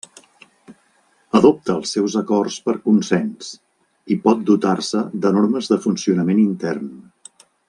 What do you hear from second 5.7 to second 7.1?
de funcionament intern.